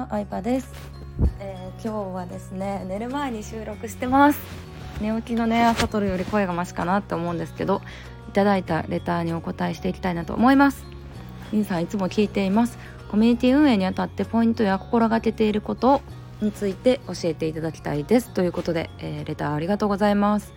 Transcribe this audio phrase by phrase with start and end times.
[0.00, 0.72] は、相葉です、
[1.40, 4.40] えー、今日はですね寝る前に収録してます。
[5.00, 7.80] 寝起きのね朝撮るより声がマシかなって思うんですけど
[8.28, 10.84] いただいたレターにお答えしていきたいなと思います。
[11.52, 12.78] 皆さんいつも聞いています。
[13.10, 16.00] コミュニティ運営にあたってポイントや心がけていること
[16.40, 18.30] について教えていただきたいです。
[18.32, 20.54] ということで、えー、レターありがとうございます。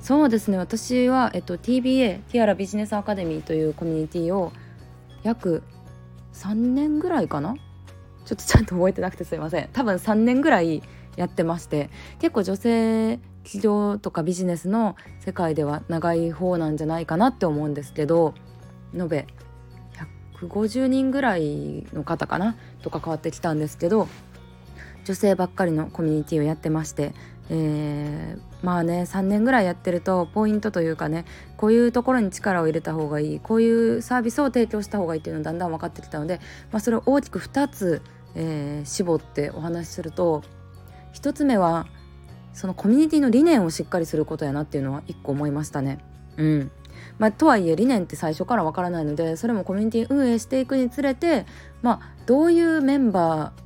[0.00, 0.56] そうですね。
[0.56, 4.52] 私は、えっと、TBA ティアラビジネスアカデミーというコミュニティを
[5.22, 5.62] 約
[6.32, 7.56] 3年ぐらいかな
[8.24, 9.68] ちょっとちゃんと覚えてなくてすいません。
[9.72, 10.82] 多分3年ぐらい
[11.16, 18.34] やってまして結構女性企業とかビジネスの世界では長い方なんじゃないかなって思うんですけど
[18.94, 19.26] 延べ
[20.40, 24.08] 150人ぐらいの方かなとか変わってきたんですけど
[25.04, 27.14] 女性ばっかりのコミュニティをやってまして、
[27.52, 31.24] えー、まあね3年ぐらいやってるとポイントというかね
[31.56, 38.02] こういうところに力を入れた方がいいこういうサービスを提供した方がいいっていうのだんだん分かってきたので、まあ、それを大きく2つ、
[38.36, 40.42] えー、絞ってお話しすると
[41.14, 41.86] 1つ目は
[42.52, 45.98] そのコミュニティの理念をしっかりすることやなっていうのは1個思いましたね。
[46.36, 46.70] うん
[47.18, 51.46] まあ、とはいえ理念って最初からわからないのでそれもコミュニティ運営していくにつれて、
[51.82, 53.60] まあ、どういうメンバー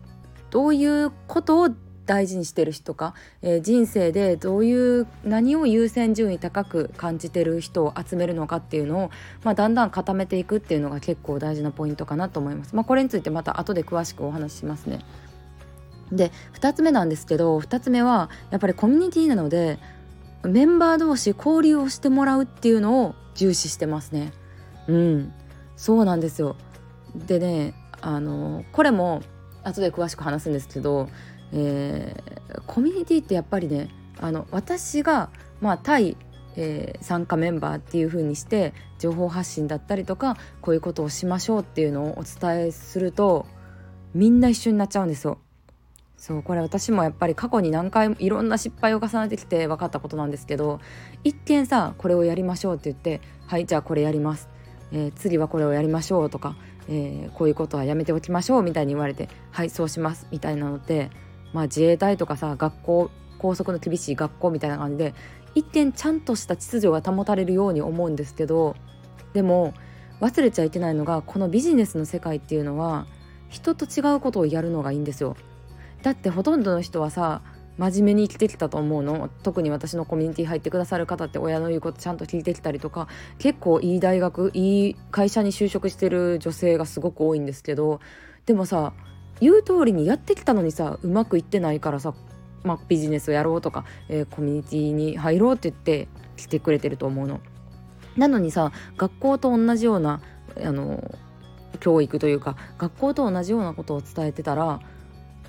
[0.51, 1.69] どういうことを
[2.07, 9.11] 大事にしてる人か、えー、人生でどういう何を優先順位高く感じてる人を集めるのかっていうのを、
[9.43, 12.75] まあ、だんだん固めていくっていうのが結構大事なポイントかなと思います。
[12.75, 15.01] まあ、これについてまた後で詳しくお話ししますね。
[16.13, 19.79] で2つ目なんですけど2つ目はやっぱりコミュニティなので
[20.45, 24.33] メンバー同士交流をしてもらうっていうのを重視してますね。
[24.87, 25.33] うん
[25.77, 26.57] そうなんですよ
[27.15, 29.23] でねあのこれも
[29.63, 31.09] 後で詳しく話すんですけど
[31.55, 33.89] えー、コミュニティってやっぱりね
[34.19, 36.17] あの私が、まあ、対、
[36.57, 43.47] えー、参加メンバーっていう風にして情報発信だったりとかこういうことをしましょうっていうのをお伝えすると
[44.15, 45.39] みんな一緒になっちゃうんですよ。
[46.17, 50.81] そうこれ私もやっぱり過去に何回もいろんな失敗を重ねてきて分かったことなんですけど
[51.23, 54.49] 一見さこれをやりましょうって言ってはいじゃあこれやります、
[54.91, 56.57] えー、次はこれをやりましょうとか、
[56.89, 61.11] えー、こういうことはやめておきましょうみたいに言われてはいそうしますみたいなのって
[61.55, 65.15] まあ、自衛隊とかさ学校校則の厳しい学校みたいな感じで
[65.55, 68.75] 一見ちゃんとした秩序が保たれるように思うんですけど
[69.33, 69.73] でも
[70.21, 73.07] 忘れちゃいけないのがこのビジネスの世界っていうのは
[73.49, 75.37] 人と違うことをやるのがいいんですよ。
[76.03, 77.41] だってほとんどの人はさ
[77.79, 88.01] 真面目に生きてきたと思うの特に私のコミュニティ入ってくださる方って親の言うことちゃんと聞いてきたりとか結構いい大学いい会社に就職してる女性がすごく多いんですけど
[88.47, 88.93] でもさ
[89.45, 92.15] 言う通りにやってきたのにさうまくいってないからさ、
[92.63, 97.41] まあ、ビジネスをやろうとか、えー、コミュニティに入ろうって言って来てくれてると思うの。
[98.17, 100.23] なのにさ学校と同じような
[100.65, 101.03] あの
[101.81, 104.81] 教育というか学校と同じようなことを伝えてたら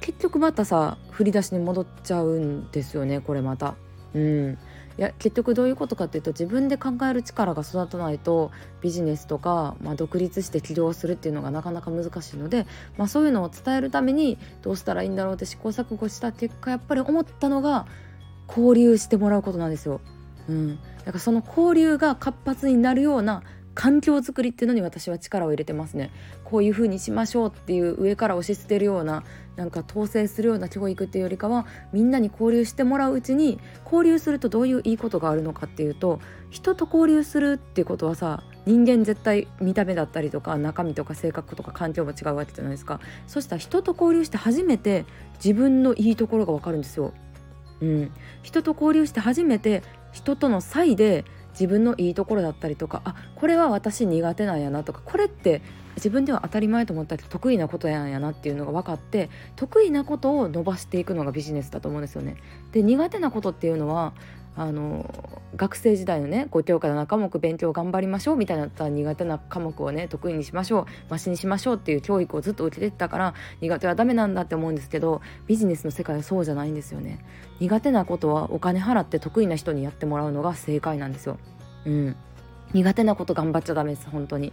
[0.01, 3.75] 結局またさ振り出しに戻っちゃうんですよねこれまた。
[4.13, 4.57] うん
[5.01, 8.51] や結局どういうことかっていうと自分で考える力が育たないと
[8.81, 12.65] ビジネスとか、まあ、独立して起業するっていうのがなかなか難しいので、
[12.97, 17.87] まあ、そういうのを伝えるためにどうしたらいいんだろうって試行錯誤した結果やっぱり思ったのが
[18.47, 20.01] 交流してもらうことなんですよ。
[20.47, 23.41] うん、だからその交流が活発になるような
[23.75, 26.09] 環境づくりっていうのに私は力を入れてますね。
[26.43, 29.23] こういう風にしましょうっていう上から押し捨てるような
[29.55, 36.19] なんか統制するような教育っていうよりかはみんなに交流してもらううちに交流するとどういういいことがあるのかっていうと
[36.49, 42.99] 人と交流するっていうことはさ人間絶対見た目だったりとか中身とか性格とか環境も違うわけじゃないですか。
[43.27, 45.05] そしたら人と交流して初めて
[45.43, 47.13] 自分のいいところが分かるんですよ。
[47.81, 49.83] うん、人と交流して初めて
[50.13, 51.25] 人との差異で
[51.59, 55.61] 自分のいいところだったりとかあこれは私苦手なんやなとかこれって
[55.95, 62.35] 自分では当たり前と思ったけど得意なことやんやなっていうのが分かって得意なことを伸ばしていくのがビジネスだと思うんですよね。
[62.71, 64.13] で苦手なことっていうのは
[64.57, 65.13] あの
[65.57, 77.19] 学生時代のね5教科7科目勉強頑張りましょうみたいなった苦手な科目をね得意にしましょうマシにしましょうっていう教育をずっと受けてたから苦手はダメなんだって思うんですけどビジネスの世界はそうじゃないんですよね
[77.59, 81.37] 苦手なことはお金払って得意な人にやってもらうのが正解なんですよ
[81.85, 82.15] うん。
[82.73, 84.51] 苦手なこと頑張っちゃダメです本当に。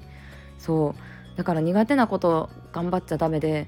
[0.58, 0.94] そ
[1.34, 1.36] う。
[1.36, 3.66] だから苦手なこと頑張っちゃダメで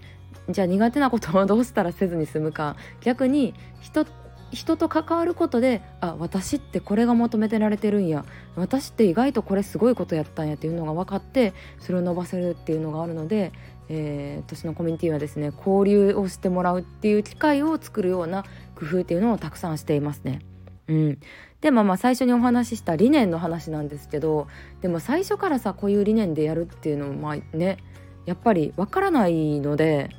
[0.51, 2.77] じゃあ苦手なことをどうしたらせずに済むか。
[3.01, 4.07] 逆に人
[4.53, 8.25] 人と関わることであ私ってこれが求めてられてるんや。
[8.57, 13.53] 私って意外とこれすごいことやったんやっていうのが分かってそれを伸ばせるっていうのがあるので、
[13.89, 18.45] えー、私のコミュニティはですね交流をしてもらうっていう機会を作るような
[18.77, 20.41] 工夫っていうのをたくさんしていますね。
[20.87, 21.19] うん、
[21.65, 24.49] でまあまあ最初にお話しした理念の話なんですけど
[24.83, 27.79] でも最初からさこういう理念でやるっていうのもまあね
[28.27, 30.11] やっぱりわからないので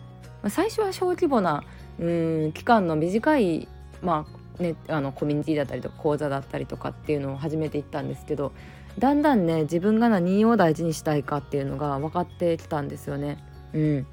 [0.48, 1.64] 最初は小規模な
[2.00, 2.04] う
[2.48, 3.68] ん期間の短い、
[4.02, 4.26] ま
[4.60, 8.52] あね、あのコミュニティだったりとか講座だったりとかっていうのを始めていったんですけど
[8.98, 13.38] だんだんね自分が何を大事にしたいかっていうのが分かってきたんですよね。
[13.72, 14.08] うん、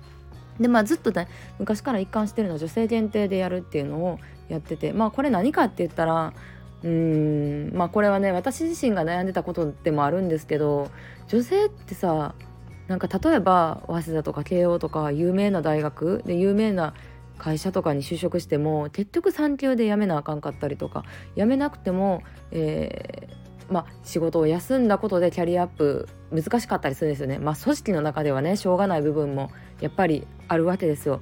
[0.61, 1.28] でまあずっとね
[1.58, 4.19] 昔から一貫してるのは女性限定でやるっていうのを
[4.50, 6.35] やっててまあこれ何かって言ったら
[6.82, 10.90] うーんまあこれはね私自身が悩んでたことでもあるんですけど
[11.29, 12.34] 女性ってさ
[12.88, 16.94] なんか例えば早稲田とか慶応とか有名な大学で有名な
[17.38, 21.05] 会社とかに就職しても結局産休で辞めなあかんかったりとか
[21.37, 27.38] 辞めなくても、えー、まあ、仕事を休んだことでキャリアアップ難しかったりするんですよね。
[27.38, 29.50] まあ、組織の中ではねしょうがない部分も
[29.81, 31.20] やっぱりあるわけですよ。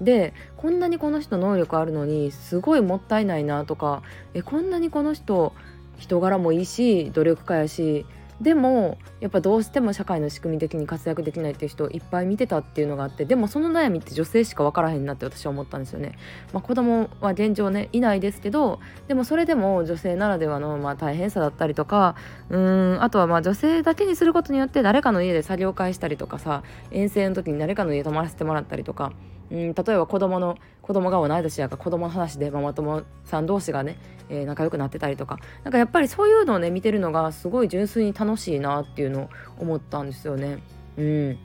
[0.00, 4.02] でこんなにこの人能力あるのにすごいもったいないなとか
[4.34, 5.52] えこんなにこの人
[5.98, 8.04] 人柄もいいし努力家やし
[8.40, 16.18] でもやっぱどうしても社会の仕組み的に活躍できないっていう人をいっぱい見てたっていうのがあってでもその悩みって女性しか分からへんなって私は思ったんですよね。
[16.52, 18.78] まあ、子供は現状ねいないですけど
[19.08, 22.14] でもそれでも女性ならではのまあ大変さだったりとか
[22.50, 29.12] うんあとはまあ女性だけにすることによって誰かの家で作業会したりとかさ遠征の時に誰かの家泊まらせてもらったりとか
[29.50, 33.98] うん、例えば子供の子供が同い年やから子供の話でママ友さん同士がね、
[34.28, 35.38] えー、仲良くなってたりとか。
[35.64, 40.58] なんかやっぱりそういうのをね見てるのがすごい純粋に楽しいなっていうのを思ったんですよね。
[40.96, 41.38] うん。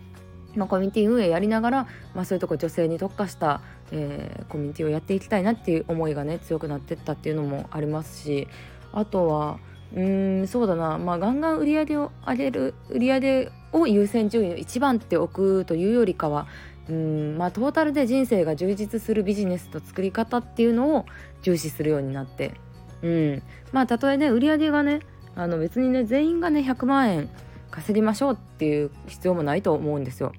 [0.55, 3.61] まあ、コミュニティ運営やりながら、まあ、そういうとこ女性に特化した、
[3.91, 8.47] えー、コミュニティをやっていきたいなっていう思いがね強くなってったっていうのもありますし。
[8.93, 9.59] あとは
[9.95, 16.47] うんそうだな、まあ、ガンガン売り上げを上げる売り上げを優先順位の一番って置くというよりかは
[16.89, 21.05] うんまあトータルで人生が充実するビジネスと作り方っていうのを
[21.41, 22.53] 重視するようになって、
[23.01, 25.01] うん、まあたとえね売り上げがね
[25.35, 27.29] あの別にね全員がね100万円
[27.69, 30.33] 稼ぎましょうっていう必要もないと思うんですよ。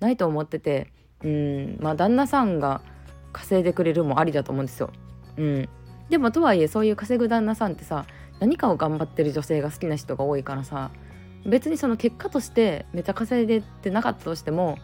[0.00, 0.92] ないと思ってて
[1.22, 2.82] うんまあ旦那さんが
[3.32, 4.90] 稼いでくれるもありだと思うんですよ。
[5.36, 5.68] うん、
[6.10, 8.04] でもとはいえそういう稼ぐ旦那さんってさ
[8.40, 10.90] 何かを頑張ってる女性が好きな人が多いからさ
[11.46, 14.78] 別にその結果としてめちゃ稼いでってなかったとしても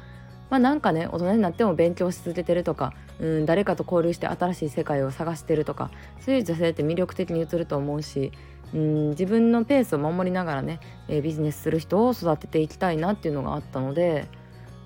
[0.51, 8.33] まあ、なんかね大人になっても勉強し続けてるとかうん誰かと交流して新しい世界を探してるとかそういう女性って魅力的に映ると思うし
[8.75, 14.27] うん自分のペースを守りながらね、えー、ビジネスする人を育てていきたいなっていうのがあったので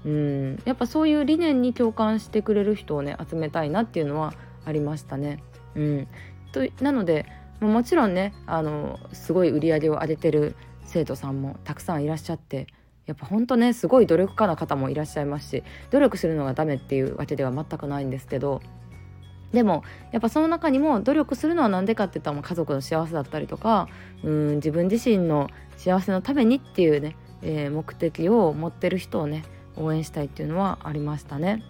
[0.04, 4.34] うんやっぱそういう理念に共感してくれる人をね集めたいなっていうのは
[4.66, 5.42] ありましたね。
[5.74, 6.08] うん、
[6.52, 7.26] となので
[7.60, 12.66] もちろんねあのすごい売り上げを上げてる生徒さんもたくさんいらっしゃって
[13.06, 18.62] やっぱほんとねすごい努力家な方もいらっしゃいますし努力するのがダメっていうわけでは全くないんですけど
[19.52, 23.88] でもやっぱその中にも努力するのは何でかって言ったら家族の幸せだったりとか
[24.22, 29.44] うん自分自身の幸せのためにっていうね、えー、目的を持ってる人をね
[29.76, 31.62] 応援したいっていうのはありましたね。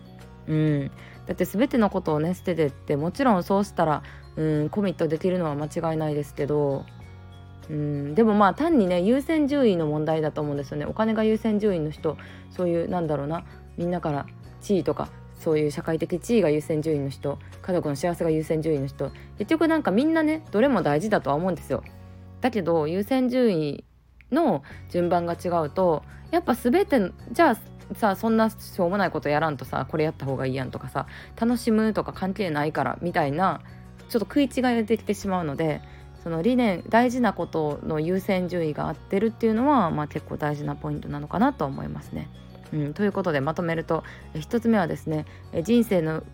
[0.47, 0.91] うん、
[1.27, 4.03] だって全てのことをね捨ててってもちろんそうしたら
[4.37, 6.85] うんコミットできるのは間違いないですけど
[7.71, 10.85] うんでもまあ単にね優先順位の問題だと思うんですよね。
[10.87, 12.17] お金が優先順位の人
[12.51, 13.45] そういうなんだろうな
[13.77, 14.27] みんなから
[14.61, 15.09] 地位とか
[15.39, 21.83] そういう社会的地位が優先順位の人家族の幸せが優先順位の人結局なんかみんなねどれも大事だとは思うんですよ。
[22.41, 23.85] だけど優先順位
[24.31, 27.01] の順番が違うとやっぱ全て
[27.33, 31.07] じゃあさそんなしょうもないことやらんとさこれやった方がいいやんとかさ
[31.37, 33.61] 楽しむとか関係ないからみたいな
[34.09, 35.81] ちょっと食い違いができてしまうので
[36.25, 42.31] その理念大事なことの優先順位が合ってるっていうのは、まあ、結構大事なポイントなのかなと思いますね。
[42.73, 44.03] うん、ということでまとめると
[44.33, 45.27] 1つ目はですね
[45.63, 46.25] 人生の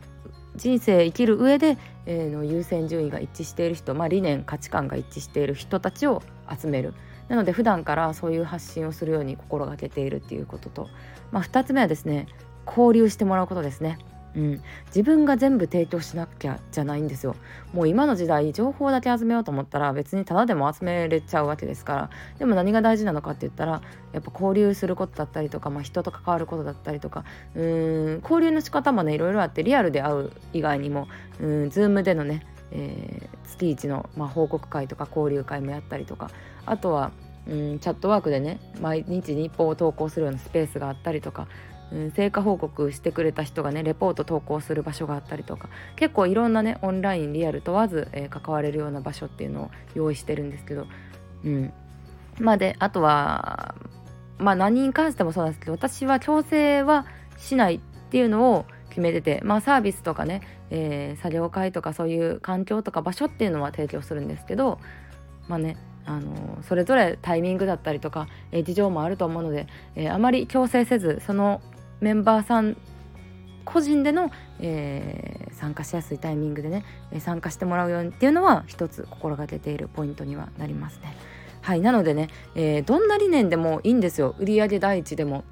[0.56, 6.94] 人生生きる上で、えー、の優先順位が一致している人、まあ、理念価値観が一致している人たちを集める
[7.28, 10.88] なので普段からそういう発信をするように心がけているっていうことと、
[11.30, 12.26] まあ、2つ目はですね
[12.66, 13.98] 交流してもらうことですね。
[14.36, 17.34] うん、自分が全部提供しなきゃじゃないんですよ。
[17.72, 22.10] もう今の時代情報だけ集めようと思ったら別にただでも集めれちゃうわけですから。
[22.38, 23.82] でも何が大事なのかって言ったら
[24.12, 27.24] やっぱ交流することだったりとか、まあ、人と関わることだったりとか。
[27.56, 31.08] うん交流の仕方もねいろいろあってリアルで会う以外にも
[31.40, 36.30] うん Zoom でのね、えー、月一の、まあ、報告会とか交流会もやったりとか。
[36.66, 37.10] あとは
[37.48, 41.48] うんチャットワークでね毎日日報を投稿するようなスペースがあったりとか。
[41.92, 50.86] うん、成果報告してくれた人がねレポート投稿する場所があったりとか結構いろんなねオンラインリアル問わず、えー、関われるような場所っていうのを用意してるんですけど、
[51.44, 51.72] うん、
[52.38, 53.74] まあであとは
[54.38, 57.06] まあ何に関してもそうなんですけど私は強制は
[57.38, 57.80] しないっ
[58.10, 64.78] ていうのを決めててまあサービスとかね、えー、作業会とかそういう環境とか場所っていうのは提供するんですけど
[65.48, 71.60] まあねあのそれぞれタイミングだったりとか、えー、事情もあると思うので、えー、あまり強制せずその
[72.00, 72.76] メンバーさん
[73.64, 74.30] 個人での、
[74.60, 76.84] えー、参加しやすいタイミングでね
[77.20, 81.16] 参加してもらうようにっていうのは一つ心がけているポイントにはなりますね。
[81.62, 85.44] はいなのでね、えー、どんな理念でもいいんですよ売上第一でも、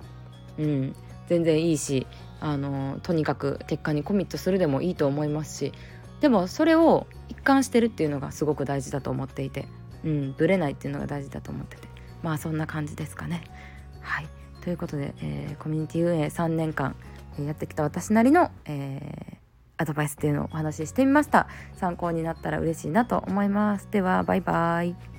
[0.59, 2.07] うん、全然いいし
[2.41, 5.73] あのとにかく結果にコミットするでもいいと思いますし
[6.21, 9.69] でもそれを一貫してるっていうのがすごく大事だと思っていて、
[10.05, 11.89] うん、ぶれないっていうのが大事だと思ってて
[12.23, 13.45] まあそんな感じですかね。
[14.01, 14.38] はい
[14.69, 16.95] ということで、えー、コミュニティ運営3年間
[17.39, 19.37] やってきた私なりの、えー、
[19.79, 21.47] アドバイスっていうのをお話ししてみました。
[21.77, 23.89] 参考になったら嬉しいなと思います。
[23.91, 25.18] ではバイバイ。